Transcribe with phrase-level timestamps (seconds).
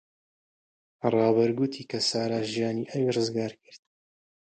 [1.13, 3.81] ڕابەر گوتی کە سارا ژیانی ئەوی ڕزگار کرد.